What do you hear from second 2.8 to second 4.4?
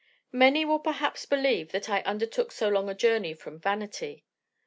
a journey from vanity.